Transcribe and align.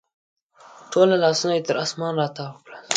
ټوله 0.91 1.15
لاسونه 1.23 1.53
یې 1.57 1.65
تر 1.67 1.75
اسمان 1.85 2.13
راتاو 2.21 2.61
کړل 2.63 2.83